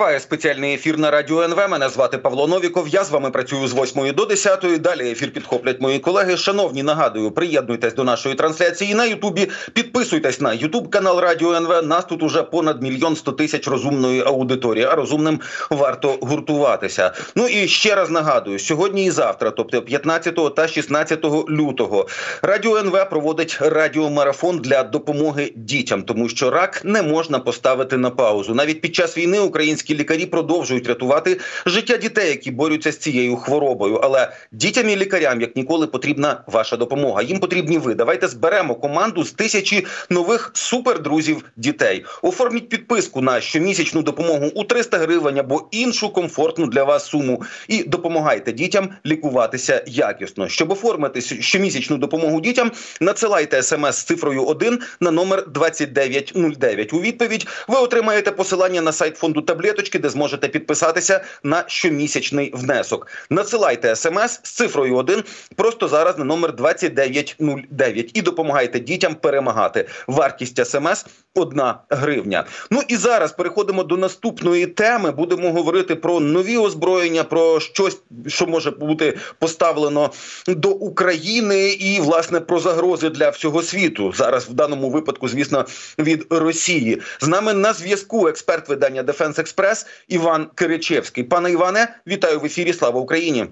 [0.00, 1.68] Триває спеціальний ефір на радіо НВ.
[1.70, 2.88] Мене звати Павло Новіков.
[2.88, 4.66] Я з вами працюю з 8 до 10.
[4.80, 6.36] Далі ефір підхоплять мої колеги.
[6.36, 9.48] Шановні, нагадую, приєднуйтесь до нашої трансляції на Ютубі.
[9.72, 11.86] Підписуйтесь на Ютуб канал Радіо НВ.
[11.86, 14.84] Нас тут уже понад мільйон сто тисяч розумної аудиторії.
[14.84, 15.40] А розумним
[15.70, 17.12] варто гуртуватися.
[17.34, 22.06] Ну і ще раз нагадую: сьогодні і завтра, тобто 15 та 16 лютого,
[22.42, 28.54] радіо НВ проводить радіомарафон для допомоги дітям, тому що рак не можна поставити на паузу.
[28.54, 33.36] Навіть під час війни українські українські лікарі продовжують рятувати життя дітей, які борються з цією
[33.36, 34.00] хворобою.
[34.02, 37.22] Але дітям і лікарям як ніколи потрібна ваша допомога.
[37.22, 37.94] Їм потрібні ви.
[37.94, 42.04] Давайте зберемо команду з тисячі нових супердрузів дітей.
[42.22, 47.42] Оформіть підписку на щомісячну допомогу у 300 гривень або іншу комфортну для вас суму.
[47.68, 50.48] І допомагайте дітям лікуватися якісно.
[50.48, 56.92] Щоб оформити щомісячну допомогу дітям, надсилайте смс з цифрою 1 на номер 2909.
[56.92, 62.52] У відповідь ви отримаєте посилання на сайт фонду таблет кнопочки, де зможете підписатися на щомісячний
[62.54, 63.06] внесок.
[63.30, 65.24] Надсилайте смс з цифрою 1
[65.56, 69.88] просто зараз на номер 2909 і допомагайте дітям перемагати.
[70.06, 72.44] Вартість смс– 1 гривня.
[72.70, 75.10] Ну і зараз переходимо до наступної теми.
[75.10, 80.10] Будемо говорити про нові озброєння, про щось, що може бути поставлено
[80.46, 84.12] до України, і власне про загрози для всього світу.
[84.16, 85.66] Зараз в даному випадку, звісно,
[85.98, 91.24] від Росії з нами на зв'язку експерт видання Defense Express Експрес Іван Киричевський.
[91.24, 92.72] Пане Іване, вітаю в ефірі.
[92.72, 93.44] Слава Україні!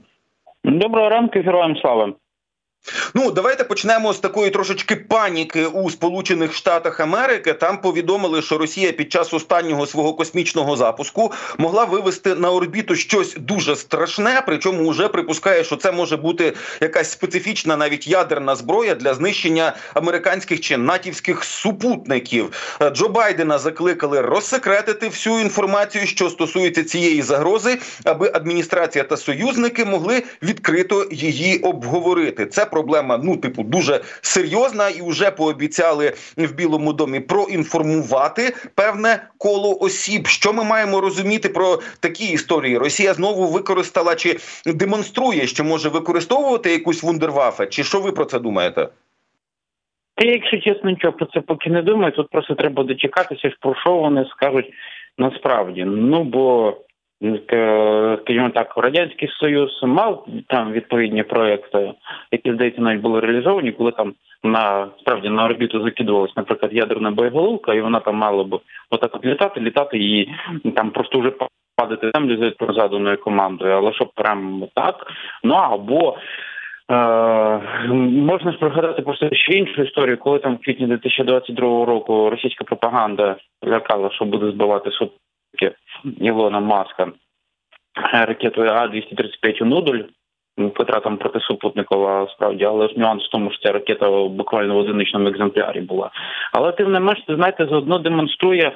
[0.64, 2.12] Доброго ранку, героям слава.
[3.14, 7.52] Ну, давайте почнемо з такої трошечки паніки у Сполучених Штатах Америки.
[7.52, 13.34] Там повідомили, що Росія під час останнього свого космічного запуску могла вивести на орбіту щось
[13.38, 14.42] дуже страшне.
[14.46, 20.60] Причому вже припускає, що це може бути якась специфічна, навіть ядерна зброя для знищення американських
[20.60, 22.52] чи натівських супутників.
[22.92, 30.22] Джо Байдена закликали розсекретити всю інформацію, що стосується цієї загрози, аби адміністрація та союзники могли
[30.42, 32.46] відкрито її обговорити.
[32.46, 38.42] Це проблема ну типу дуже серйозна, і вже пообіцяли в Білому домі проінформувати
[38.74, 40.26] певне коло осіб.
[40.26, 42.78] Що ми маємо розуміти про такі історії?
[42.78, 44.36] Росія знову використала чи
[44.66, 48.88] демонструє, що може використовувати якусь вундервафе, чи що ви про це думаєте?
[50.18, 52.12] Я, якщо чесно, нічого про це поки не думаю.
[52.12, 54.72] Тут просто треба дочекатися, про що вони скажуть
[55.18, 55.84] насправді.
[55.84, 56.76] Ну бо
[58.22, 61.92] скажімо так, радянський союз мав там відповідні проекти,
[62.32, 67.74] які здається навіть були реалізовані, коли там на справді на орбіту закидувалась, наприклад, ядерна боєголовка,
[67.74, 68.60] і вона там мала б
[68.90, 70.28] отак от літати, літати і
[70.76, 71.32] там просто вже
[71.76, 75.12] падати землю за заданою командою, але щоб прямо так,
[75.44, 76.16] ну або.
[76.90, 76.94] Е,
[78.28, 83.36] можна ж пригадати просто ще іншу історію, коли там в квітні 2022 року російська пропаганда
[83.64, 85.16] лякала, що буде збивати сутки
[86.20, 87.12] Ілона Маска
[88.12, 90.02] ракетою А-235 «Нудоль»,
[90.74, 95.80] Потратам протисупутникова справді, але ж нюанс в тому, що ця ракета буквально в одиничному екземплярі
[95.80, 96.10] була.
[96.52, 98.72] Але тим не менш, знаєте, заодно демонструє.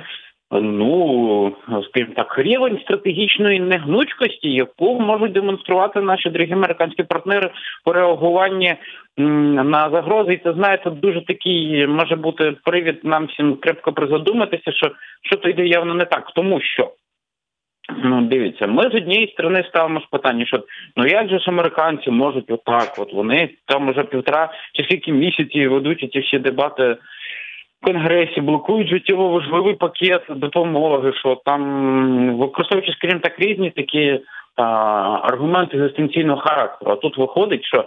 [0.52, 1.52] Ну,
[1.88, 7.50] скажімо так, рівень стратегічної негнучкості, яку можуть демонструвати наші дорогі американські партнери
[7.84, 8.74] по реагуванні
[9.16, 10.32] на загрози.
[10.34, 14.90] І це знаєте, дуже такий може бути привід нам всім крепко призадуматися, що
[15.22, 16.92] що то йде явно не так, тому що
[18.04, 20.64] Ну, дивіться, ми з однієї сторони ставимо ж питання, що
[20.96, 22.94] ну як же ж американці можуть отак?
[22.98, 26.96] От вони там уже півтора чи скільки місяців ведуть ці всі дебати
[27.82, 34.20] конгресі, блокують життєво важливий пакет допомоги, що там використовуючи, скажімо так, різні такі
[34.56, 34.62] а,
[35.22, 36.92] аргументи екзистенційного характеру.
[36.92, 37.84] А тут виходить, що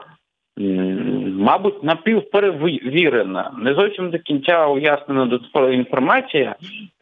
[1.37, 6.55] мабуть, напівперевірена, не зовсім до кінця уяснена до інформація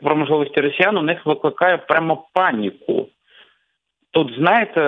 [0.03, 3.07] про можливості росіян у них викликає прямо паніку.
[4.13, 4.81] Тут, знаєте,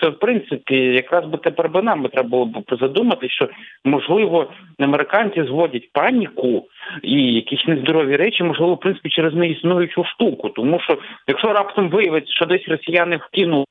[0.00, 3.48] це в принципі якраз би тепер би нам треба було б задумати, що
[3.84, 6.66] можливо американці зводять паніку
[7.02, 10.48] і якісь нездорові речі, можливо, в принципі, через неіснуючу штуку.
[10.48, 10.98] Тому що
[11.28, 13.64] якщо раптом виявиться, що десь росіяни вкинули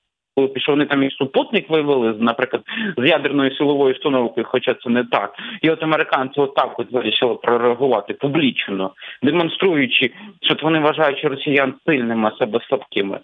[0.56, 2.64] що вони там і супутник вивели, наприклад,
[2.98, 5.34] з ядерною силовою установкою, хоча це не так.
[5.62, 8.92] І от американці отак от вирішили прореагувати публічно,
[9.24, 10.12] демонструючи,
[10.42, 13.20] що вони вважають що росіян сильними, а себе слабкими.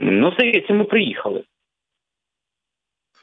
[0.00, 1.42] Ну, здається, ми приїхали.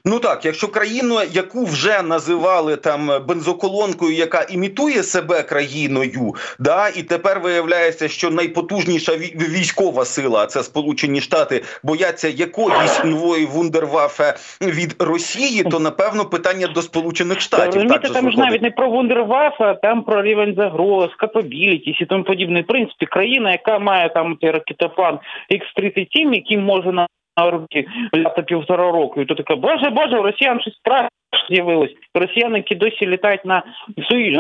[0.10, 7.04] Ну так, якщо країну, яку вже називали там бензоколонкою, яка імітує себе країною, да і
[7.04, 9.12] тепер виявляється, що найпотужніша
[9.56, 16.68] військова сила, а це Сполучені Штати, бояться якоїсь нової вундервафе від Росії, то напевно питання
[16.68, 17.74] до Сполучених Штатів.
[17.74, 22.24] Розумієте, там ж навіть не про вундервафе, а там про рівень загроз, капабілітіс і тому
[22.24, 22.62] подібне.
[22.62, 25.20] В принципі, країна, яка має там ракетоплан
[25.52, 27.08] X-37, який може на
[27.38, 27.86] робити
[28.16, 29.22] лята півтора року.
[29.22, 31.10] І то таке, боже, боже, у росіян щось страшне
[31.50, 31.94] з'явилось.
[32.16, 33.64] Росіяни, які досі літають на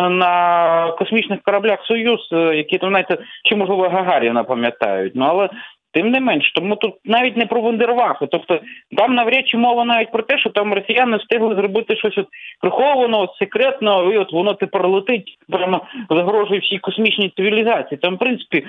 [0.09, 5.15] на космічних кораблях Союз, е, які там знаєте, чи можливо Гагаріна пам'ятають.
[5.15, 5.49] Ну але
[5.93, 8.27] Тим не менш, тому тут навіть не про вундервафи.
[8.31, 8.59] Тобто
[8.97, 12.27] там навряд чи мова навіть про те, що там росіяни встигли зробити щось от
[12.61, 17.97] приховано, секретно, і от воно тепер летить, прямо загрожує всій космічній цивілізації.
[17.97, 18.65] Там, в принципі,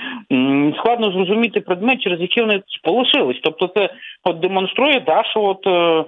[0.79, 3.41] складно зрозуміти предмет, через який вони сполошились.
[3.43, 3.91] Тобто, це
[4.25, 5.67] от демонструє, да, що от.
[5.67, 6.05] Е,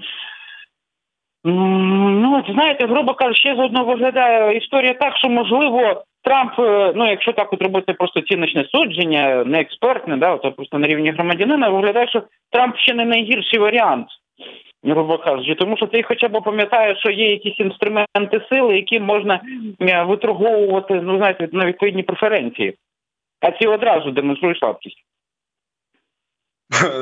[1.44, 7.32] ну, знаєте, грубо кажучи, ще заодно виглядає історія так, що можливо Трамп, е, ну якщо
[7.32, 12.08] так от робити просто ціночне судження, не експертне, да, то просто на рівні громадянина, виглядає,
[12.08, 14.06] що Трамп ще не найгірший варіант,
[14.84, 19.40] грубо кажучи, тому що ти хоча б пам'ятаєш, що є якісь інструменти сили, які можна
[19.80, 22.74] е, виторговувати, ну знаєте, на відповідні преференції,
[23.40, 25.04] а ці одразу демонструють слабкість.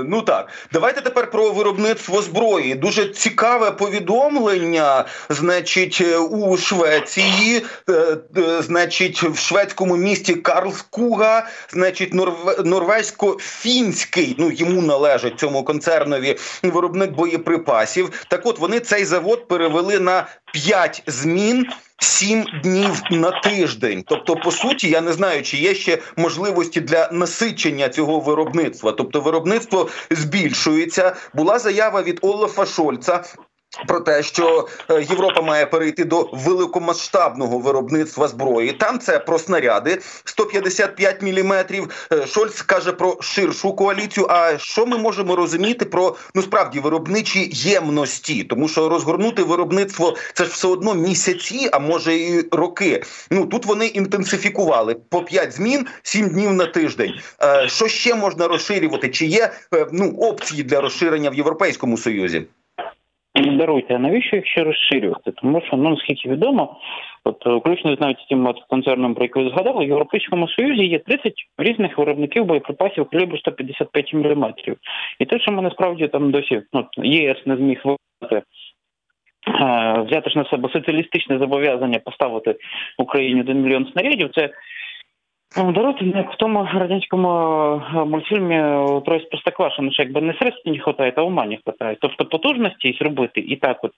[0.05, 2.75] Ну так, давайте тепер про виробництво зброї.
[2.75, 5.05] Дуже цікаве повідомлення.
[5.29, 7.93] Значить, у Швеції, е,
[8.37, 12.15] е, значить, в шведському місті Карлскуга, значить,
[12.65, 14.35] норвезько-фінський.
[14.38, 18.26] Ну йому належить цьому концернові виробник боєприпасів.
[18.29, 21.67] Так, от вони цей завод перевели на 5 змін.
[22.00, 27.09] Сім днів на тиждень, тобто, по суті, я не знаю, чи є ще можливості для
[27.12, 28.93] насичення цього виробництва.
[28.93, 31.17] Тобто, виробництво збільшується.
[31.35, 33.25] Була заява від Олафа Шольца.
[33.87, 39.99] Про те, що е, Європа має перейти до великомасштабного виробництва зброї, там це про снаряди
[40.25, 42.09] 155 міліметрів.
[42.12, 44.26] Е, Шольц каже про ширшу коаліцію.
[44.31, 48.44] А що ми можемо розуміти про ну справді виробничі ємності?
[48.44, 53.03] Тому що розгорнути виробництво це ж все одно місяці, а може і роки.
[53.31, 57.14] Ну тут вони інтенсифікували по 5 змін 7 днів на тиждень.
[57.43, 59.09] Е, що ще можна розширювати?
[59.09, 59.53] Чи є
[59.93, 62.47] ну опції для розширення в Європейському Союзі?
[63.44, 65.32] Даруйте, а навіщо їх ще розширювати?
[65.32, 66.76] Тому що ну наскільки відомо,
[67.25, 71.32] от включно навіть тим от концерном, про який ви згадали, в Європейському Союзі є 30
[71.58, 74.55] різних виробників боєприпасів калібру 155 мм.
[75.19, 78.46] І те, що ми насправді там досі ну, єС не зміг визнати,
[80.06, 82.56] взяти ж на себе соціалістичне зобов'язання поставити
[82.99, 84.50] Україні 1 мільйон снарядів, це
[85.56, 87.29] Даруйте, як в тому радянському
[87.95, 88.62] мультфільмі
[89.05, 91.97] мультфільмі з Простоквашино, що якби не средств не вистачає, а ума не вистачає.
[92.00, 93.93] Тобто потужності зробити і так от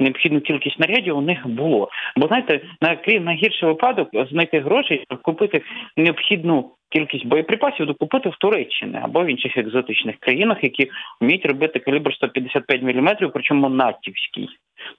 [0.00, 1.88] необхідну кількість снарядів у них було.
[2.16, 5.62] Бо знаєте, на найгірший випадок знайти гроші, купити
[5.96, 10.90] необхідну кількість боєприпасів докупити в Туреччині або в інших екзотичних країнах, які
[11.20, 14.48] вміють робити калібр 155 мм, причому натівський.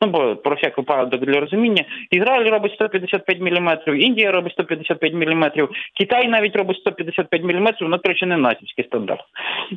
[0.02, 5.52] Ну бо про всяк випадок для розуміння, Ізраїль робить 155 мм, Індія робить 155 мм,
[6.00, 9.24] Китай навіть робить 155 мм, ну, коротше, не натівський стандарт.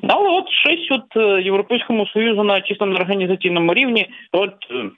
[0.09, 4.91] Але от щось от е, Європейському Союзу на чисто на організаційному рівні, от е,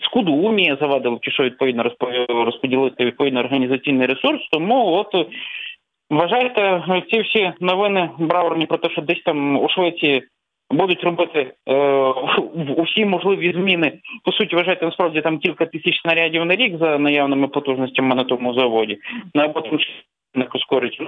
[0.00, 1.92] Скуду уміє завадили, чи що відповідно
[2.28, 5.26] розподілити відповідно організаційний ресурс, тому от
[6.10, 10.22] Вважаєте, ці всі новини браворні про те, що десь там у Швеції
[10.70, 11.76] будуть робити е,
[12.76, 13.92] усі можливі зміни.
[14.24, 18.54] По суті, вважаєте, насправді там кілька тисяч снарядів на рік за наявними потужностями на тому
[18.54, 18.98] заводі.
[19.34, 19.78] Ну, або там
[20.34, 21.00] не поскорить.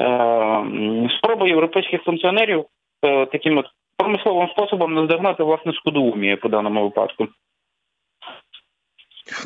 [0.00, 2.64] Е, спроба європейських функціонерів
[3.04, 3.66] е, таким от
[3.96, 7.28] промисловим способом наздогнати власне скудоумія по даному випадку.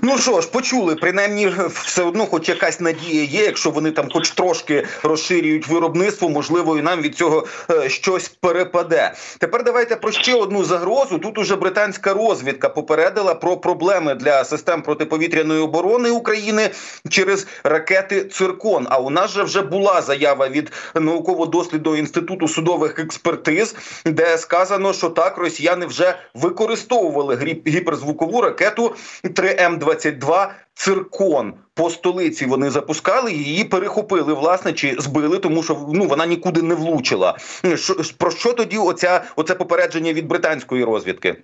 [0.02, 1.52] Ну що ж, почули, принаймні
[1.84, 3.44] все одно, хоч якась надія є.
[3.44, 9.12] Якщо вони там, хоч трошки розширюють виробництво, можливо, і нам від цього е, щось перепаде.
[9.38, 11.18] Тепер давайте про ще одну загрозу.
[11.18, 16.70] Тут уже британська розвідка попередила про проблеми для систем протиповітряної оборони України
[17.10, 18.86] через ракети Циркон.
[18.90, 23.74] А у нас же вже була заява від науково-дослідного інституту судових експертиз,
[24.04, 29.73] де сказано, що так росіяни вже використовували гіперзвукову ракету 3М.
[29.74, 36.26] М-22 циркон по столиці вони запускали її перехопили, власне, чи збили, тому що ну вона
[36.26, 37.34] нікуди не влучила.
[37.76, 41.36] Що, про що тоді оця оце попередження від британської розвідки?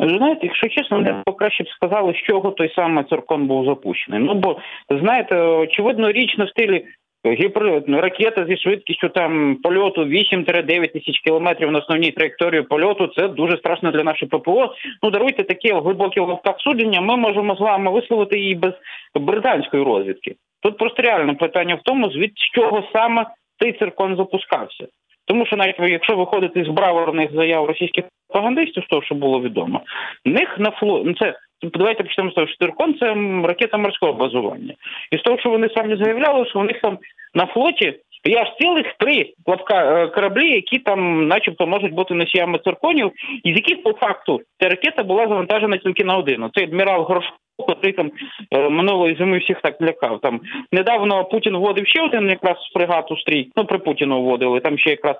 [0.00, 4.20] Знаєте, якщо чесно, не краще б сказали, з чого той самий циркон був запущений.
[4.20, 4.58] Ну бо
[4.90, 6.84] знаєте, очевидно, річ на стилі
[7.26, 7.82] гіпер...
[7.86, 13.06] ну, ракета зі швидкістю там польоту 8-9 тисяч кілометрів на основній траєкторії польоту.
[13.06, 14.74] Це дуже страшно для нашої ППО.
[15.02, 17.00] Ну даруйте таке глибоке ловках судження.
[17.00, 18.72] Ми можемо з вами висловити її без
[19.14, 20.34] британської розвідки.
[20.62, 23.26] Тут просто реально питання в тому, звід чого саме
[23.58, 24.86] цей циркон запускався.
[25.26, 29.80] Тому що навіть якщо виходити з браворних заяв російських пропагандистів, з того, що було відомо,
[30.24, 32.56] них на фло ну це давайте почнемо з того, що
[33.00, 33.14] це
[33.44, 34.74] ракета морського базування,
[35.12, 36.98] і з того, що вони самі заявляли, що у них там
[37.34, 43.12] на флоті є аж цілих три лапка кораблі, які там, начебто, можуть бути носіями цирконів,
[43.44, 46.50] і з яких по факту ця ракета була завантажена тільки на один.
[46.54, 47.34] Це адмірал Горошко,
[47.68, 48.10] який там
[48.50, 50.20] минулої зими всіх так лякав.
[50.20, 50.40] Там
[50.72, 53.50] недавно Путін вводив ще один якраз фрегат у стрій.
[53.56, 54.60] Ну при Путіну вводили.
[54.60, 55.16] Там ще якраз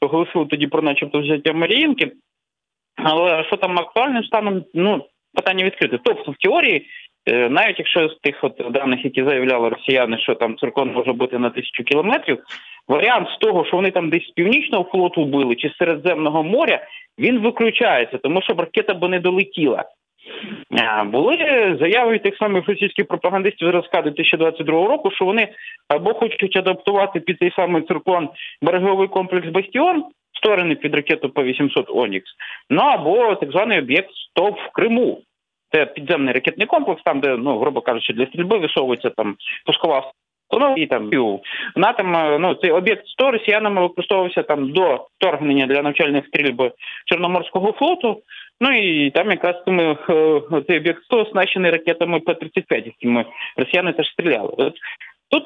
[0.00, 2.12] оголосили тоді про, начебто, взяття Маріїнки.
[2.96, 4.64] Але що там актуальним станом?
[4.74, 5.04] Ну
[5.34, 5.98] питання відкрите.
[6.04, 6.86] Тобто, в теорії,
[7.50, 11.50] навіть якщо з тих от даних, які заявляли росіяни, що там циркон може бути на
[11.50, 12.38] тисячу кілометрів,
[12.88, 16.80] варіант з того, що вони там десь з північного флоту вбили чи з Середземного моря,
[17.18, 19.84] він виключається, тому що ракета би не долетіла.
[21.06, 21.36] Були
[21.80, 25.48] заяви тих самих російських пропагандистів зразка 2022 року, що вони
[25.88, 28.28] або хочуть адаптувати під цей самий циркон
[28.62, 30.04] береговий комплекс Бастіон,
[30.38, 32.30] створений під ракету П-800 Онікс,
[32.70, 35.20] ну або так званий об'єкт СТОП в Криму.
[35.72, 40.12] Це підземний ракетний комплекс, там, де, ну, грубо кажучи, для стрільби висовується там пускова
[40.50, 41.10] Ну, і там
[41.74, 46.72] вона там ну цей об'єкт 100 росіянами використовувався там до вторгнення для навчальних стрільб
[47.06, 48.22] Чорноморського флоту.
[48.60, 49.96] Ну і там якраз цими
[50.68, 53.24] цей об'єкт 100 оснащений ракетами П-35, якими
[53.56, 54.52] росіяни теж стріляли.
[54.56, 54.74] От
[55.30, 55.44] Тут,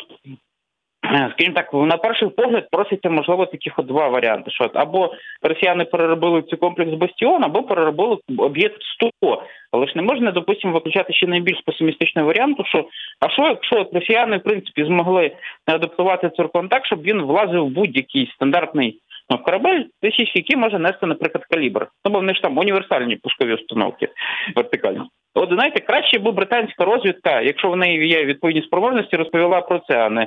[1.05, 6.43] скажімо так, на перший погляд проситься, можливо, таких от два варіанти: що або росіяни переробили
[6.43, 9.43] цей комплекс Бастіон, або переробили об'єкт 100.
[9.73, 12.85] Але ж не можна, допустимо, виключати ще найбільш песимістичний варіант, що
[13.21, 15.31] а що, якщо росіяни в принципі змогли
[15.67, 18.99] адаптувати циркон так, щоб він влазив в будь-який стандартний
[19.31, 21.87] ну, корабель, російський, який може нести, наприклад, калібр.
[22.05, 24.09] Ну, бо вони ж там універсальні пускові установки
[24.57, 25.01] вертикальні.
[25.35, 29.99] От знаєте, краще би британська розвідка, якщо в неї є відповідні спроможності, розповіла про це,
[29.99, 30.27] а не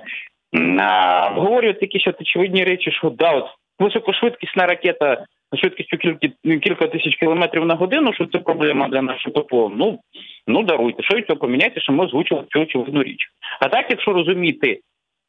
[1.31, 3.45] обговорюють якісь от очевидні речі, що да, от
[3.79, 9.71] високошвидкісна ракета швидкістю кілька, кілька тисяч кілометрів на годину, що це проблема для нашого ППО.
[9.75, 9.99] Ну
[10.47, 13.27] ну даруйте, що від цього поміняйте, що ми озвучили цю очевидну річ.
[13.59, 14.79] А так, якщо розуміти,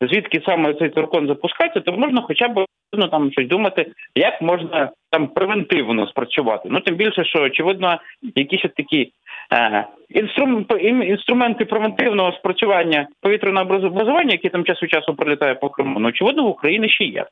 [0.01, 4.91] звідки саме цей циркон запускається, то можна хоча б ну, там щось думати, як можна
[5.11, 6.69] там превентивно спрацювати.
[6.73, 8.01] Ну тим більше, що очевидно,
[8.35, 9.13] якісь такі
[10.09, 10.75] інструменти,
[11.07, 16.43] інструменти превентивного спрацювання повітряного базування, які там час від часу прилітає по Криму, ну очевидно
[16.43, 17.25] в Україні ще є.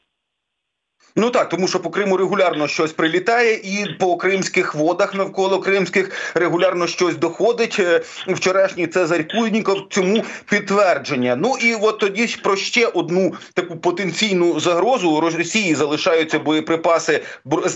[1.17, 6.11] Ну так, тому що по Криму регулярно щось прилітає, і по кримських водах навколо кримських
[6.35, 7.81] регулярно щось доходить.
[8.29, 11.37] Вчорашній Цезарь Кузніков цьому підтвердження.
[11.37, 17.23] Ну і от тоді про ще одну таку потенційну загрозу у Росії залишаються боєприпаси,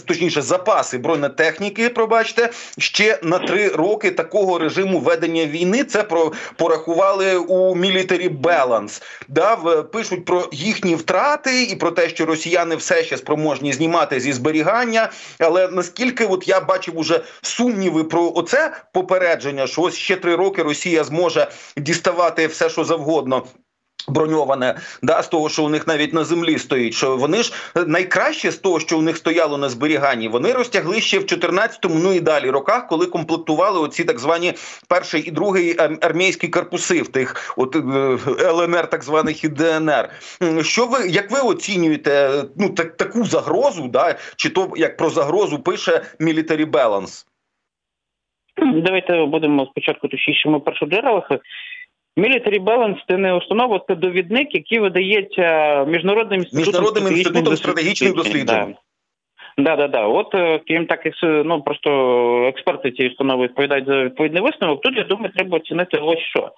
[0.05, 1.89] точніше запаси бронетехніки.
[1.89, 5.85] Пробачте ще на три роки такого режиму ведення війни.
[5.85, 9.03] Це про порахували у Military Balance.
[9.29, 14.33] Да, пишуть про їхні втрати і про те, що росіяни все ще спроможні знімати зі
[14.33, 15.11] зберігання.
[15.39, 20.63] Але наскільки от я бачив уже сумніви про оце попередження, що ось ще три роки
[20.63, 23.47] Росія зможе діставати все, що завгодно.
[24.11, 27.53] Броньоване, да, з того, що у них навіть на землі стоїть, що вони ж
[27.87, 32.13] найкраще з того, що у них стояло на зберіганні, вони розтягли ще в 14-му, ну
[32.13, 34.53] і далі роках, коли комплектували оці так звані
[34.89, 37.77] перший і другий армійські корпуси в тих от
[38.41, 40.11] ЛНР, так званих і ДНР.
[40.63, 45.59] Що ви як ви оцінюєте ну так таку загрозу, да чи то як про загрозу
[45.59, 47.25] пише Military Balance?
[48.85, 51.31] Давайте будемо спочатку точнішими першоджерелах.
[52.19, 58.75] Military Balance– це не установа, це довідник, який видається міжнародним інститутом міжнародним інститутом стратегічних досліджень.
[59.59, 60.07] Да, да, да.
[60.07, 60.35] От
[60.67, 61.91] крім так, ну просто
[62.49, 64.83] експерти цієї установи відповідають за відповідний висновок.
[64.83, 66.51] Тут я думаю, треба оцінити ось що.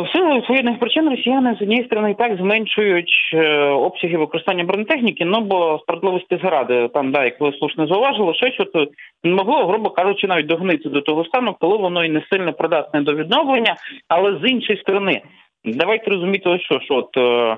[0.00, 5.24] В силу відповідних причин росіяни з однієї сторони і так зменшують е, обсяги використання бронетехніки,
[5.24, 8.88] ну бо справедливості заради там, да, як ви слушно зауважили, щось от
[9.24, 13.14] могло, грубо кажучи, навіть догнити до того стану, коли воно і не сильно придатне до
[13.14, 13.76] відновлення.
[14.08, 15.22] Але з іншої сторони,
[15.64, 17.16] давайте розуміти, ось що що от.
[17.16, 17.56] Е,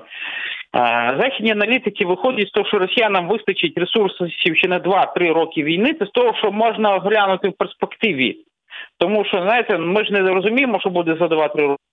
[1.19, 6.05] Західні аналітики виходять з того, що росіянам вистачить ресурсів ще на 2-3 роки війни, це
[6.05, 8.37] з того, що можна оглянути в перспективі.
[8.99, 11.86] Тому що, знаєте, ми ж не розуміємо, що буде за 2-3 роки.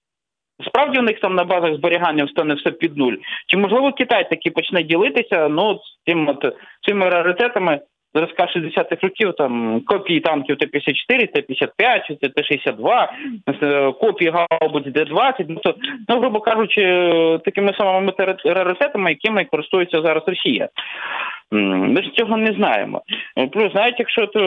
[0.67, 3.15] Справді у них там на базах зберігання встане все під нуль.
[3.47, 6.57] Чи можливо Китай таки почне ділитися ну, з цим от,
[6.87, 7.81] цими раритетами
[8.15, 13.09] зразка 60-х років, там копії танків Т-54, Т-55, Т-62,
[13.63, 15.75] е, копії гаубиць Д-20, ну, то,
[16.09, 16.83] ну, грубо кажучи,
[17.45, 18.13] такими самими
[18.45, 20.69] раритетами, якими користується зараз Росія.
[21.51, 23.03] Ми ж цього не знаємо.
[23.53, 24.41] Плюс, знаєте, якщо то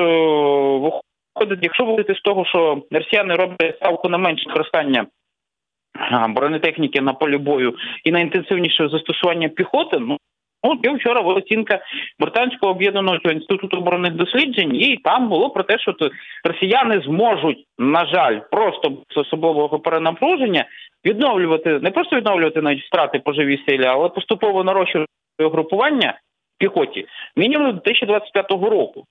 [0.80, 5.06] виходить, якщо виходити з того, що росіяни роблять ставку на менше використання
[6.30, 10.18] бронетехніки на полі бою і на інтенсивніше застосування піхоти, ну
[10.62, 11.80] От я вчора була оцінка
[12.20, 15.96] британського об'єднаного інституту оборонних досліджень, і там було про те, що
[16.44, 20.66] росіяни зможуть, на жаль, просто з особливого перенапруження
[21.06, 25.08] відновлювати, не просто відновлювати навіть втрати по живій силі, але поступово нарощувати
[25.40, 26.20] групування
[26.58, 29.06] піхоті мінімум до 2025 року.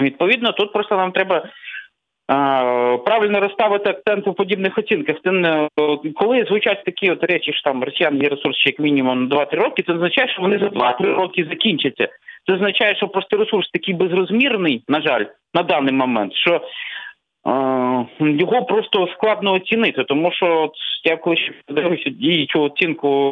[0.00, 1.48] Відповідно, тут просто нам треба
[3.04, 5.16] правильно розставити акцент у подібних оцінках.
[5.24, 5.68] Це
[6.14, 9.92] коли звучать такі от речі, що там росіян є ресурс як мінімум 2-3 роки, це
[9.92, 12.08] означає, що вони за 2-3 роки закінчаться.
[12.46, 16.60] Це означає, що просто ресурс такий безрозмірний, на жаль, на даний момент, що
[18.20, 20.70] його просто складно оцінити, тому що
[21.04, 23.30] я коли ще подивився діючу оцінку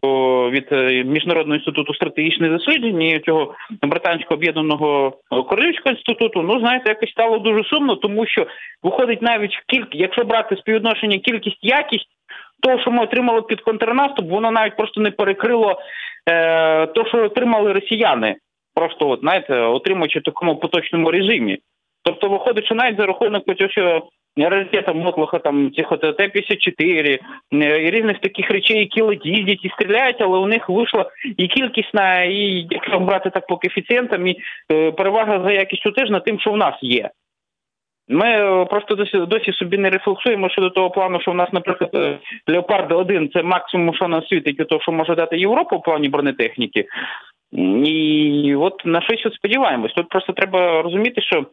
[0.51, 5.13] від е, міжнародного інституту стратегічних досліджень і цього британського об'єднаного
[5.49, 8.47] королівського інституту, ну знаєте, якось стало дуже сумно, тому що
[8.83, 12.09] виходить навіть кількість, якщо брати співвідношення кількість якість.
[12.63, 15.81] того, що ми отримали під контрнаступ, воно навіть просто не перекрило
[16.31, 18.37] е, то, що отримали росіяни,
[18.75, 21.59] просто от знаєте, отримуючи в такому поточному режимі.
[22.05, 27.19] Тобто, виходить, що навіть за рахунок цього раритета Мотлоха, там цих Т-54
[27.53, 32.67] і різних таких речей, які їздять і стріляють, але у них вийшла і кількісна, і
[32.71, 34.37] якщо брати так по коефіцієнтам, і
[34.73, 37.11] е, перевага за якістю теж над тим, що в нас є.
[38.09, 41.91] Ми е, просто досі досі собі не рефлексуємо щодо того плану, що в нас, наприклад,
[41.95, 46.09] е, Леопард 1 це максимум, що нас світить, у що може дати Європа в плані
[46.09, 46.85] бронетехніки.
[47.85, 49.93] І от на щось сподіваємось.
[49.93, 51.47] Тут просто треба розуміти, що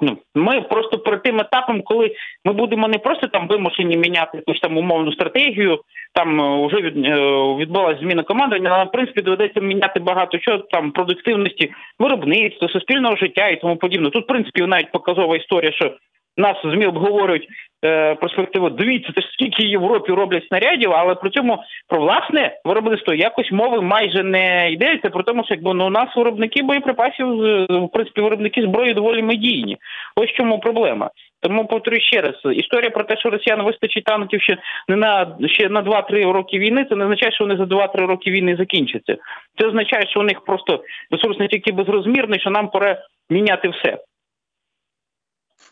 [0.00, 2.10] Ну, ми просто перед тим етапом, коли
[2.44, 5.80] ми будемо не просто там вимушені міняти якусь там умовну стратегію,
[6.14, 7.16] там вже від, е,
[7.58, 13.48] відбулася зміна командування, але в принципі доведеться міняти багато чого там продуктивності виробництва, суспільного життя
[13.48, 14.10] і тому подібне.
[14.10, 15.92] Тут в принципі навіть показова історія, що
[16.36, 17.48] нас змі обговорюють
[17.84, 18.70] е, перспективу.
[18.70, 23.82] Дивіться, це скільки в Європі роблять снарядів, але при цьому про власне виробництво якось мови
[23.82, 25.10] майже не йдеться.
[25.10, 27.26] Про тому, що якби ну у нас виробники боєприпасів
[27.68, 29.76] в принципі виробники зброї доволі медійні.
[30.16, 31.10] Ось чому проблема.
[31.42, 34.56] Тому повторюю ще раз, історія про те, що росіян вистачить танків ще
[34.88, 38.30] не на ще на 2-3 роки війни, це не означає, що вони за 2-3 роки
[38.30, 39.16] війни закінчаться.
[39.58, 43.98] Це означає, що у них просто ресурс не тільки безрозмірний, що нам пора міняти все.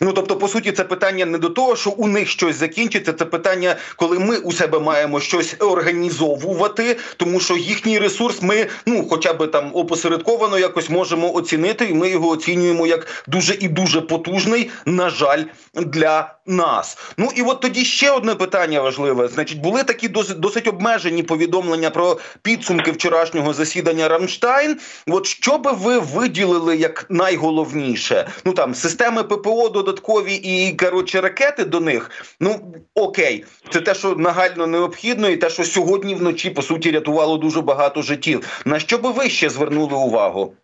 [0.00, 3.12] Ну тобто, по суті, це питання не до того, що у них щось закінчиться.
[3.12, 9.06] Це питання, коли ми у себе маємо щось організовувати, тому що їхній ресурс ми, ну
[9.10, 14.00] хоча б там опосередковано якось можемо оцінити, і ми його оцінюємо як дуже і дуже
[14.00, 15.42] потужний, на жаль,
[15.74, 16.98] для нас.
[17.16, 19.28] Ну і от тоді ще одне питання важливе.
[19.28, 24.80] Значить, були такі досить досить обмежені повідомлення про підсумки вчорашнього засідання Рамштайн.
[25.06, 28.28] От що би ви виділили як найголовніше?
[28.44, 32.10] Ну там системи ППО додаткові і коротше ракети до них.
[32.40, 32.60] Ну
[32.94, 37.60] окей, це те, що нагально необхідно, і те, що сьогодні вночі по суті рятувало дуже
[37.60, 38.62] багато життів.
[38.64, 40.54] На що би ви ще звернули увагу?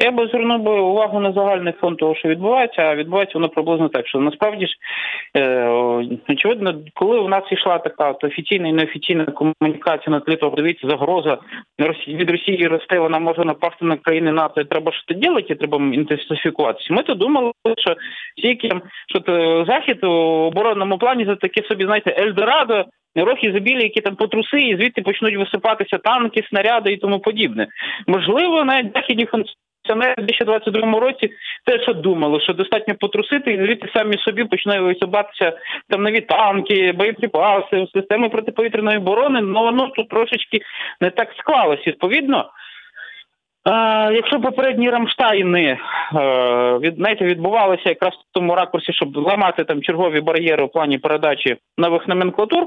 [0.00, 3.88] Я би звернув би увагу на загальний фон того, що відбувається, а відбувається воно приблизно
[3.88, 4.72] так, що насправді ж
[5.36, 5.68] е,
[6.28, 10.88] очевидно, коли у нас йшла така от офіційна і неофіційна комунікація на тлі того, дивіться,
[10.88, 11.38] загроза
[12.08, 16.94] від Росії росте, вона може напасти на країни НАТО, і треба щось робити, треба інтенсифікуватися.
[16.94, 17.96] Ми то думали, що
[18.42, 18.70] тільки
[19.08, 20.10] що то захід у
[20.50, 22.84] оборонному плані за таке собі, знаєте, Ельдорадо.
[23.16, 27.66] Рохи забілі, які там потруси, і звідти почнуть висипатися танки, снаряди і тому подібне.
[28.06, 29.26] Можливо, навіть західні
[29.88, 31.30] пенсіонери в 2022 році
[31.64, 35.52] те, що думали, що достатньо потрусити, і звідти самі собі почне висобатися
[35.88, 40.60] там нові танки, боєприпаси, системи протиповітряної оборони, але воно тут трошечки
[41.00, 41.86] не так склалось.
[41.86, 42.50] Відповідно.
[43.64, 45.78] А, Якщо попередні Рамштайни е,
[46.78, 51.56] від знаєте, відбувалися якраз в тому ракурсі, щоб ламати там чергові бар'єри у плані передачі
[51.78, 52.66] нових номенклатур,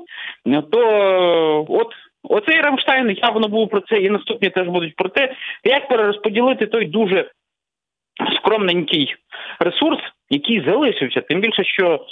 [0.72, 1.88] то е, от
[2.24, 6.86] Оцей Рамштайн явно був про це, і наступні теж будуть про те, як перерозподілити той
[6.86, 7.32] дуже
[8.36, 9.16] скромненький
[9.60, 11.22] ресурс, який залишився.
[11.22, 12.06] Тим більше, що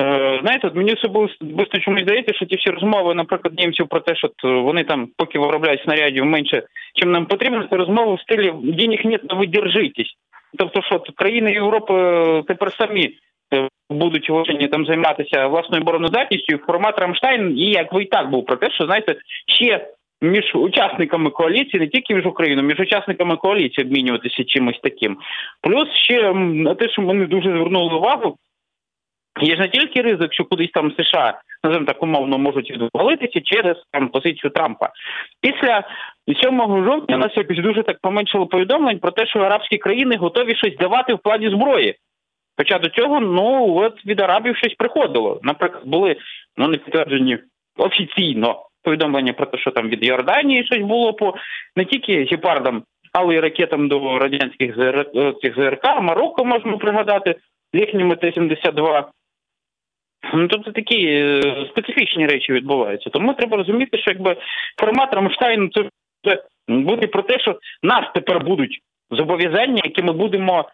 [0.00, 4.30] е, знаєте, мені особисто чомусь здається, що ті всі розмови, наприклад, німців про те, що
[4.42, 6.62] вони там поки виробляють снарядів менше,
[6.94, 10.14] чим нам потрібно, це розмови в стилі денег нет, но ви держитесь.
[10.58, 11.94] Тобто, що країни Європи
[12.48, 13.35] тепер самі Е,
[13.90, 18.56] будуть вимушені там займатися власною обороноздатністю, формат Рамштайн і як ви і так був про
[18.56, 19.88] те, що знаєте, ще
[20.20, 25.16] між учасниками коаліції, не тільки між Україною, між учасниками коаліції обмінюватися чимось таким.
[25.62, 28.36] Плюс ще на те, що вони дуже звернули увагу.
[29.42, 33.76] Є ж не тільки ризик, що кудись там США, називаємо так умовно, можуть відвалитися через
[33.92, 34.90] там позицію Трампа.
[35.40, 35.84] Після
[36.42, 40.54] 7 жовтня у нас якось дуже так поменшало повідомлень про те, що арабські країни готові
[40.56, 41.94] щось давати в плані зброї.
[42.58, 45.40] Хоча до цього, ну от від арабів щось приходило.
[45.42, 46.16] Наприклад, були
[46.56, 47.38] ну не підтверджені
[47.76, 51.34] офіційно повідомлення про те, що там від Йорданії щось було по
[51.76, 55.04] не тільки гепардам, але й ракетам до радянських е,
[55.42, 57.34] цих ЗРК, Марокко можна пригадати
[57.72, 59.04] їхніми Т-72.
[60.34, 61.40] Ну, тобто такі е,
[61.70, 63.10] специфічні речі відбуваються.
[63.10, 64.36] Тому треба розуміти, що якби
[64.80, 65.88] формат Рамштайну це
[66.68, 70.64] буде про те, що нас тепер будуть зобов'язання, які ми будемо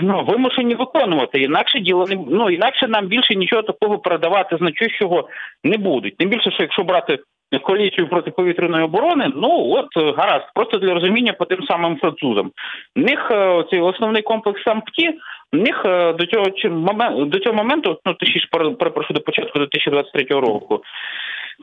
[0.00, 1.40] ну, вимушені виконувати.
[1.40, 5.28] Інакше діло не ну інакше нам більше нічого такого передавати значущого
[5.64, 6.16] не будуть.
[6.16, 7.18] Тим більше, що якщо брати
[7.58, 12.50] коаліцію протиповітряної оборони, ну от е, гаразд, просто для розуміння по тим самим французам.
[12.96, 15.10] В них е, цей основний комплекс SAMP/T,
[15.52, 19.58] в них е, до цього момент до цього моменту, ну точніше, пере- перепрошую, до початку
[19.58, 20.82] 2023 року.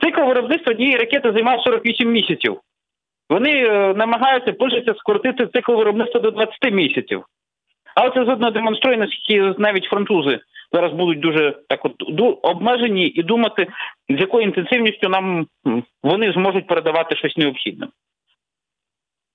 [0.02, 2.60] Цикл виробництва однієї ракети займав 48 місяців.
[3.30, 7.24] Вони намагаються пишеться скоротити цикл виробництва до 20 місяців.
[7.94, 10.40] Але це згодно демонструє, наскільки навіть французи
[10.72, 11.92] зараз будуть дуже так от
[12.42, 13.66] обмежені і думати,
[14.08, 15.46] з якою інтенсивністю нам
[16.02, 17.88] вони зможуть передавати щось необхідне.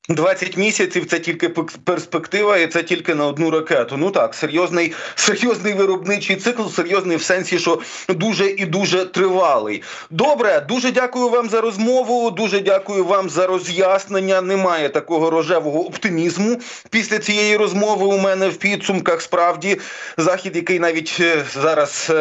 [0.09, 3.97] 20 місяців це тільки пек- перспектива, і це тільки на одну ракету.
[3.97, 9.83] Ну так, серйозний, серйозний виробничий цикл, серйозний в сенсі, що дуже і дуже тривалий.
[10.09, 12.31] Добре, дуже дякую вам за розмову.
[12.31, 14.41] Дуже дякую вам за роз'яснення.
[14.41, 18.05] Немає такого рожевого оптимізму після цієї розмови.
[18.05, 19.77] У мене в підсумках справді
[20.17, 22.11] захід, який навіть е, зараз.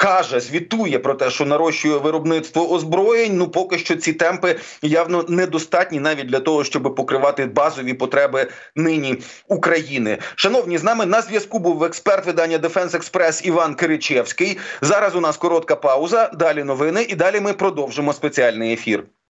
[0.00, 3.36] Каже, звітує про те, що нарощує виробництво озброєнь.
[3.36, 9.18] Ну поки що ці темпи явно недостатні навіть для того, щоб покривати базові потреби нині
[9.48, 10.18] України.
[10.36, 14.58] Шановні, з нами на зв'язку був експерт видання Defense Express Іван Киричевський.
[14.80, 16.30] Зараз у нас коротка пауза.
[16.34, 19.04] Далі новини, і далі ми продовжимо спеціальний ефір.